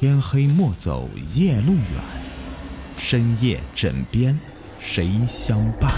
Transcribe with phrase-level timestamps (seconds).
[0.00, 1.84] 天黑莫走夜路远，
[2.96, 4.40] 深夜枕边
[4.78, 5.92] 谁相伴？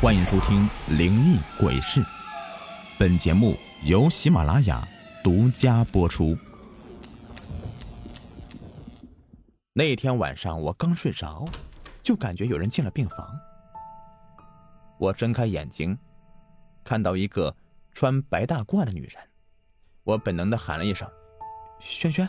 [0.00, 0.66] 欢迎收听
[0.96, 2.00] 《灵异鬼事》，
[2.98, 3.54] 本节目
[3.84, 4.88] 由喜马拉雅
[5.22, 6.34] 独家播出。
[9.74, 11.44] 那天晚上我刚睡着，
[12.02, 13.28] 就感觉有人进了病房。
[14.98, 15.98] 我睁开眼睛，
[16.82, 17.54] 看到一个
[17.92, 19.22] 穿白大褂的女人，
[20.02, 21.06] 我本能的喊了一声。
[21.84, 22.26] 轩轩，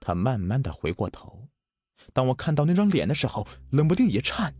[0.00, 1.48] 他慢慢的回过头，
[2.12, 4.54] 当我看到那张脸的时候，冷不丁一颤。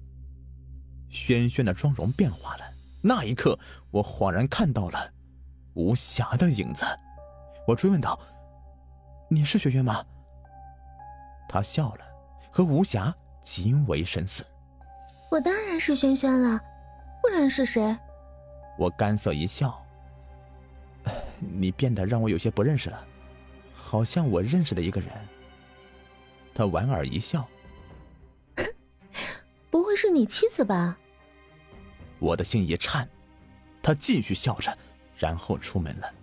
[1.08, 2.64] 轩轩的妆容变化了，
[3.00, 3.56] 那一刻，
[3.92, 5.12] 我恍然看到了
[5.74, 6.84] 吴霞的影子。
[7.68, 8.18] 我追问道
[9.30, 10.04] ：“你是轩轩吗？”
[11.48, 12.04] 他笑了，
[12.50, 14.44] 和吴霞极为神似。
[15.30, 16.60] 我当然是轩轩了，
[17.22, 17.96] 不然是谁？
[18.76, 19.80] 我干涩一笑。
[21.38, 23.06] 你变得让我有些不认识了，
[23.74, 25.10] 好像我认识的一个人。
[26.54, 27.46] 他莞尔一笑，
[29.70, 30.96] 不会是你妻子吧？
[32.18, 33.08] 我的心一颤，
[33.82, 34.76] 他继续笑着，
[35.18, 36.14] 然后出门了。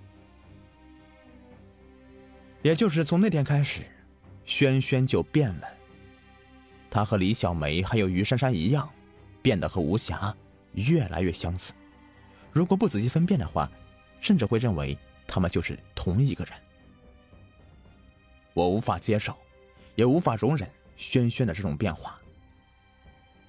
[2.63, 3.83] 也就是从那天开始，
[4.45, 5.67] 轩轩就变了。
[6.89, 8.89] 他和李小梅还有于珊珊一样，
[9.41, 10.35] 变得和吴霞
[10.71, 11.73] 越来越相似。
[12.51, 13.69] 如果不仔细分辨的话。
[14.23, 16.53] 甚至会认为他们就是同一个人。
[18.53, 19.35] 我无法接受，
[19.95, 22.17] 也无法容忍轩轩的这种变化。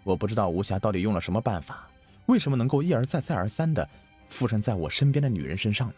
[0.02, 1.88] 我不知道吴霞到底用了什么办法，
[2.26, 3.88] 为什么能够一而再、再而三的
[4.28, 5.94] 附身在我身边的女人身上呢？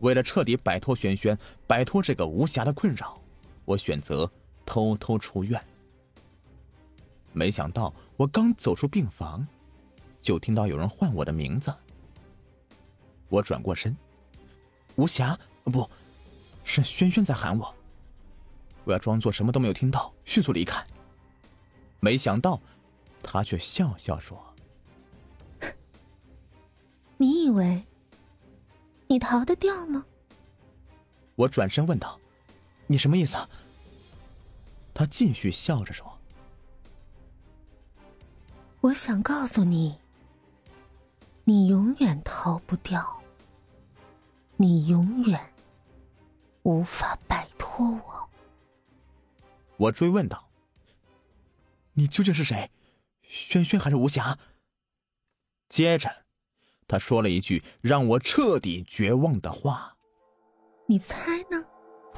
[0.00, 3.18] 为了彻底摆脱轩轩，摆脱这个无暇的困扰，
[3.64, 4.30] 我选择
[4.66, 5.58] 偷偷出院。
[7.32, 9.46] 没想到我刚走出病房，
[10.20, 11.74] 就听到有人唤我的名字。
[13.28, 13.96] 我转过身，
[14.94, 15.90] 无暇，不
[16.64, 17.74] 是轩轩在喊我。
[18.84, 20.84] 我要装作什么都没有听到，迅速离开。
[21.98, 22.60] 没想到，
[23.22, 24.40] 他却笑笑说
[27.18, 27.84] ：“你以为
[29.08, 30.06] 你逃得掉吗？”
[31.34, 32.20] 我转身问道
[32.86, 33.36] ：“你什么意思？”
[34.94, 36.16] 他继续笑着说
[38.80, 39.98] ：“我想告诉你。”
[41.48, 43.22] 你永远逃不掉，
[44.58, 45.38] 你永远
[46.62, 48.28] 无法摆脱我。
[49.76, 50.48] 我追问道
[51.92, 52.70] ：“你究竟是谁？
[53.22, 54.36] 轩轩还是无暇？”
[55.68, 56.10] 接着，
[56.88, 59.96] 他说了一句让我彻底绝望的话
[60.86, 61.62] ：“你猜呢？”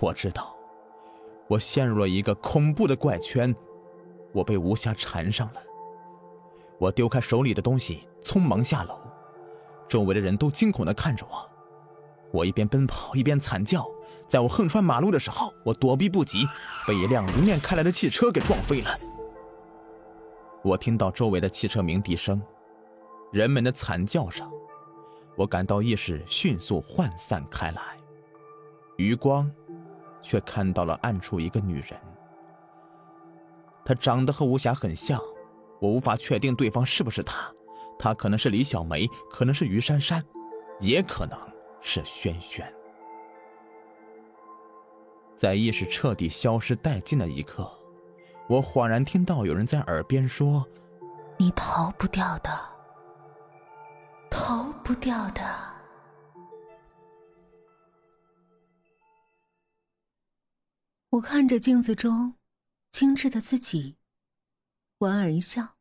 [0.00, 0.56] 我知道，
[1.48, 3.52] 我陷入了一个恐怖的怪圈，
[4.32, 5.62] 我被无暇缠上了。
[6.78, 9.00] 我丢开手里的东西，匆忙下楼。
[9.88, 11.47] 周围的人都惊恐的看着我，
[12.32, 13.86] 我一边奔跑一边惨叫。
[14.26, 16.46] 在我横穿马路的时候，我躲避不及，
[16.86, 18.98] 被一辆迎面开来的汽车给撞飞了。
[20.62, 22.42] 我听到周围的汽车鸣笛声，
[23.32, 24.46] 人们的惨叫声，
[25.34, 27.80] 我感到意识迅速涣散开来，
[28.96, 29.50] 余光
[30.20, 31.98] 却看到了暗处一个女人。
[33.84, 35.18] 她长得和吴霞很像，
[35.80, 37.50] 我无法确定对方是不是她。
[37.98, 40.22] 她可能是李小梅，可能是于珊珊，
[40.80, 41.38] 也可能
[41.80, 42.72] 是轩轩。
[45.36, 47.70] 在意识彻底消失殆尽的一刻，
[48.48, 50.66] 我恍然听到有人在耳边说
[51.38, 52.50] ：“你逃不掉的，
[54.30, 55.42] 逃不掉的。”
[61.10, 62.34] 我看着镜子中
[62.90, 63.96] 精致的自己，
[64.98, 65.76] 莞尔一笑。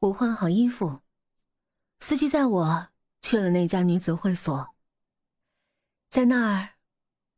[0.00, 1.00] 我换好衣服，
[2.00, 2.88] 司机载我
[3.26, 4.72] 去了那家女子会所。
[6.08, 6.74] 在那儿，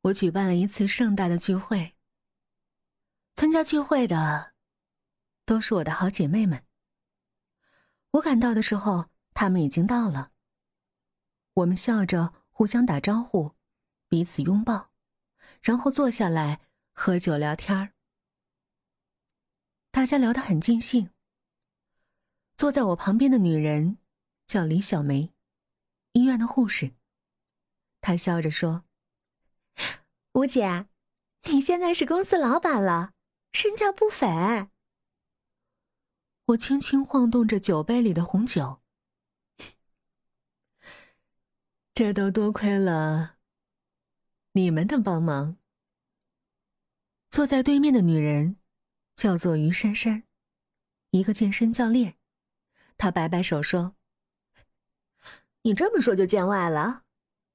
[0.02, 1.96] 我举办了一次盛大的聚会。
[3.36, 4.52] 参加聚会的
[5.46, 6.62] 都是我的好姐妹们。
[8.10, 10.32] 我赶到的时候，她们已经到了。
[11.54, 13.54] 我们笑着互相打招呼，
[14.10, 14.90] 彼此拥抱，
[15.62, 16.60] 然后坐下来
[16.92, 17.94] 喝酒聊天。
[19.90, 21.08] 大家聊得很尽兴。
[22.54, 23.96] 坐在我旁边的女人
[24.46, 25.32] 叫李小梅，
[26.18, 26.92] 医院的护士。
[28.00, 28.84] 她笑着说
[30.34, 30.86] ：“吴姐，
[31.44, 33.12] 你现在是公司老板了，
[33.52, 34.68] 身价不菲。”
[36.46, 38.80] 我轻轻晃动着酒杯里的红酒，
[41.92, 43.36] 这都多亏了
[44.52, 45.58] 你们的帮忙。
[47.28, 48.56] 坐在对面的女人
[49.14, 50.22] 叫做于珊珊，
[51.10, 52.16] 一个健身教练。
[52.96, 53.94] 她摆摆手说
[55.68, 57.02] ：“你这么说就见外了，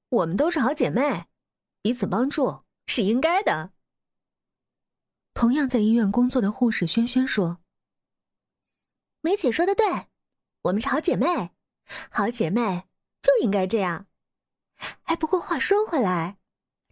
[0.08, 1.26] 我们都是好姐妹，
[1.82, 3.72] 彼此帮助是应该的。
[5.34, 7.58] 同样在医院工作的护士轩轩说
[9.20, 10.06] ：“梅姐说的对，
[10.62, 11.50] 我们是好姐妹，
[12.08, 12.84] 好姐妹
[13.20, 14.06] 就应该这样。
[15.02, 16.38] 哎，不过话说回来，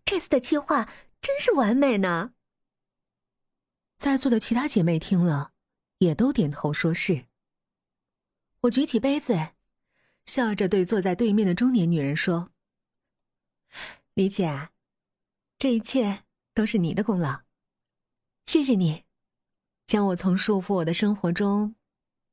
[0.04, 2.32] 这次的计划真是完美呢。”
[3.96, 5.52] 在座的其他姐妹听了，
[5.98, 7.26] 也都点头说是。
[8.62, 9.52] 我举起杯子，
[10.26, 12.50] 笑着对坐在对面的中年女人说
[14.14, 14.70] ：“李姐，
[15.58, 16.24] 这一切
[16.54, 17.42] 都是你的功劳。”
[18.46, 19.04] 谢谢你，
[19.86, 21.74] 将我从束缚我的生活中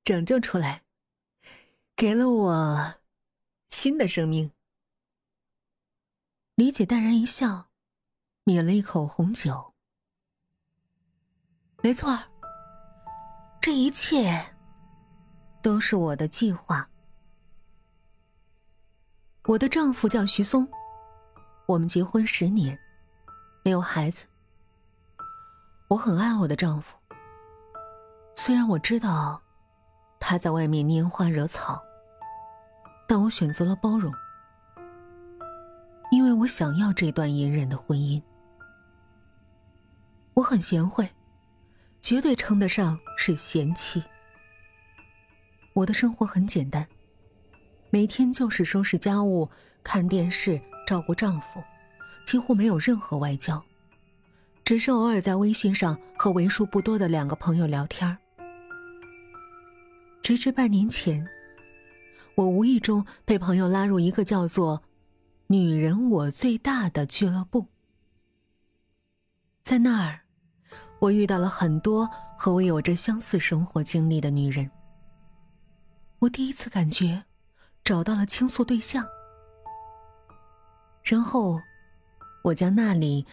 [0.04, 0.84] 拯救出来，
[1.96, 2.96] 给了我
[3.70, 4.52] 新的生命。
[6.56, 7.70] 李姐淡然一笑，
[8.44, 9.74] 抿了一口红酒。
[11.82, 12.18] 没错，
[13.62, 14.56] 这一切
[15.62, 16.90] 都是我的计划。
[19.50, 20.68] 我的丈夫叫徐松，
[21.66, 22.78] 我们结婚十年，
[23.64, 24.28] 没有孩子。
[25.88, 26.96] 我很爱我的丈夫，
[28.36, 29.42] 虽然我知道
[30.20, 31.82] 他在外面拈花惹草，
[33.08, 34.14] 但我选择了包容，
[36.12, 38.22] 因为我想要这段隐忍的婚姻。
[40.36, 41.10] 我很贤惠，
[42.02, 44.04] 绝对称得上是贤妻。
[45.74, 46.88] 我的生活很简单，
[47.92, 49.50] 每天就是收拾家务、
[49.84, 51.64] 看电视、照顾丈夫，
[52.26, 53.64] 几乎没有任何外交。
[54.64, 58.16] 只是偶尔在微信上和为数不多的两个朋友聊天
[60.22, 61.28] 直至半年前，
[62.36, 64.84] 我无意中被朋友拉入一个叫做
[65.48, 67.66] “女人我最大”的俱乐部，
[69.64, 70.20] 在那儿，
[71.00, 72.08] 我遇到了很多
[72.38, 74.70] 和我有着相似生活经历的女人。
[76.20, 77.24] 我第一次感觉
[77.90, 79.04] 找到了倾诉对象，
[81.02, 81.60] 然后
[82.44, 83.26] 我将那里。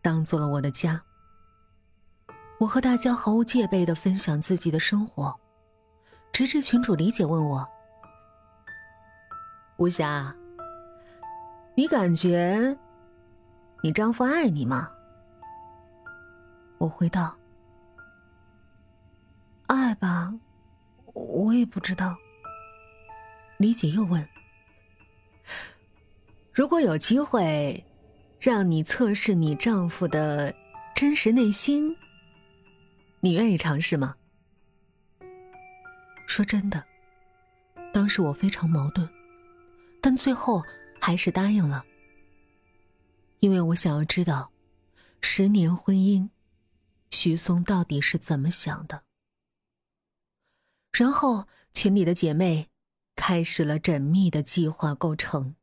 [0.00, 1.02] 当做了我的家，
[2.60, 5.34] 我和大家毫无戒备的分享自己的生活，
[6.30, 7.66] 直至群主李姐问我
[9.78, 10.32] ：“吴霞，
[11.74, 12.78] 你感觉
[13.82, 14.92] 你丈夫爱你吗？”
[16.78, 17.34] 我回道
[19.66, 20.32] ：“爱吧，
[21.14, 22.16] 我也不知道。”
[23.58, 24.28] 李姐又问
[26.52, 27.84] ：“如果有机会？”
[28.40, 30.54] 让你测试你丈夫的
[30.94, 31.96] 真实内心，
[33.20, 34.14] 你愿意尝试吗？
[36.26, 36.84] 说真的，
[37.90, 39.08] 当时我非常矛盾，
[40.02, 40.62] 但最后
[41.00, 41.82] 还是答应了，
[43.40, 44.52] 因为我想要知道，
[45.22, 46.28] 十年婚姻，
[47.10, 49.04] 徐松到底是怎么想的。
[50.92, 52.68] 然后群里的姐妹
[53.16, 55.54] 开始了缜密的计划构成。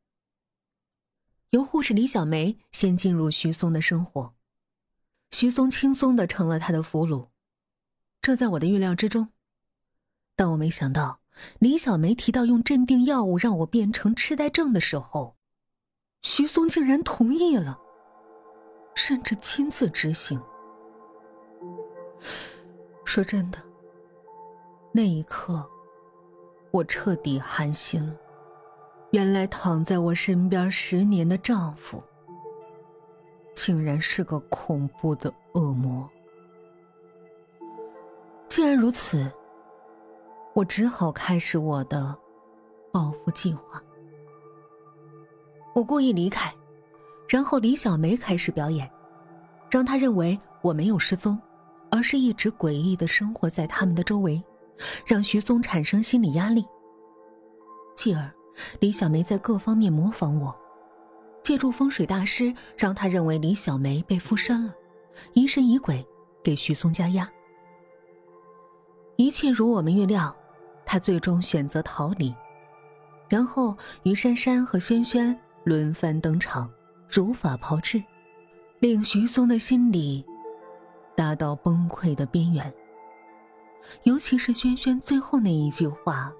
[1.52, 4.34] 由护士李小梅先进入徐松的生活，
[5.32, 7.28] 徐松轻松的成了他的俘虏，
[8.22, 9.30] 这在我的预料之中。
[10.36, 11.20] 但我没想到，
[11.60, 15.36] 李小梅提到用镇定药物让我变成痴呆症的时候，
[16.22, 17.78] 徐松竟然同意了，
[18.96, 20.42] 甚至亲自执行。
[23.04, 23.62] 说真的，
[24.94, 25.70] 那一刻，
[26.72, 28.16] 我彻底寒心了。
[29.12, 32.02] 原来躺在我身边十年的丈夫，
[33.54, 36.10] 竟然是个恐怖的恶魔。
[38.48, 39.30] 既然如此，
[40.54, 42.16] 我只好开始我的
[42.92, 43.84] 报复计划。
[45.74, 46.54] 我故意离开，
[47.28, 48.90] 然后李小梅开始表演，
[49.70, 51.38] 让她认为我没有失踪，
[51.90, 54.42] 而是一直诡异的生活在他们的周围，
[55.06, 56.66] 让徐松产生心理压力，
[57.96, 58.32] 继而。
[58.80, 60.56] 李小梅在各方面模仿我，
[61.42, 64.74] 借助风水大师，让他认为李小梅被附身了，
[65.34, 66.06] 疑神疑鬼，
[66.44, 67.28] 给徐松加压。
[69.16, 70.36] 一切如我们预料，
[70.86, 72.36] 他最终选择逃离，
[73.30, 76.70] 然后于珊珊和轩轩轮番登场，
[77.10, 78.04] 如法炮制，
[78.80, 80.24] 令徐松的心理
[81.16, 82.72] 达到崩溃的边缘。
[84.04, 86.34] 尤其是轩轩最后那一句话。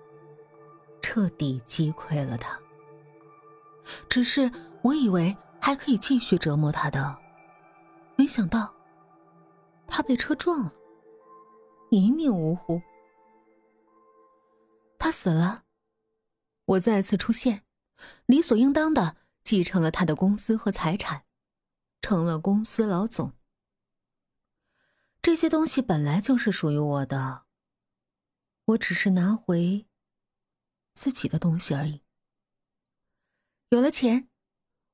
[1.02, 2.58] 彻底击溃了他。
[4.08, 4.50] 只是
[4.84, 7.18] 我以为还可以继续折磨他的，
[8.16, 8.74] 没想到
[9.88, 10.72] 他被车撞了，
[11.90, 12.80] 一命呜呼。
[15.00, 15.64] 他死了，
[16.66, 17.64] 我再次出现，
[18.28, 21.24] 理所应当的继承了他的公司和财产，
[22.02, 23.34] 成了公司老总。
[25.22, 27.44] 这些东西本来就是属于我的，
[28.66, 29.86] 我只是拿回。
[30.94, 32.02] 自己的东西而已。
[33.70, 34.28] 有了钱，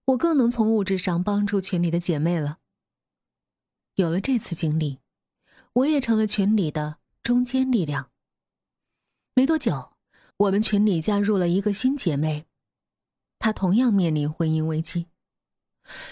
[0.06, 2.60] 我更能从物质上帮助群里的姐妹了。
[3.96, 5.00] 有了这次经历，
[5.74, 8.12] 我也成了群里的中坚力量。
[9.34, 9.98] 没多久，
[10.38, 12.46] 我们群里加入了一个新姐妹，
[13.40, 15.08] 她同样面临婚姻危机。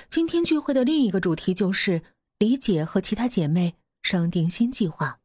[0.09, 2.01] 今天聚会的另一个主题就是
[2.39, 5.19] 李姐和其他姐妹商定新计划，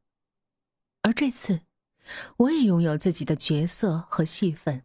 [1.03, 1.61] 而这次，
[2.39, 4.85] 我也拥有自己的角色和戏份。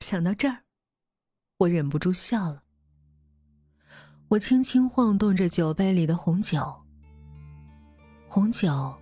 [0.00, 0.64] 想到这儿，
[1.58, 2.62] 我忍不住笑了。
[4.28, 6.74] 我轻轻晃动着酒杯里的红酒，
[8.30, 8.98] 红酒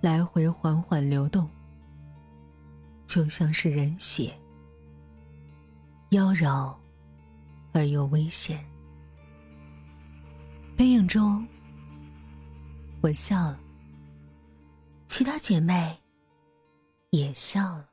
[0.00, 1.48] 来回缓缓流动。
[3.06, 4.36] 就像是人血，
[6.10, 6.76] 妖娆
[7.70, 8.58] 而又危险。
[10.76, 11.46] 背影中，
[13.02, 13.60] 我笑了，
[15.06, 16.02] 其他姐妹
[17.10, 17.88] 也笑了。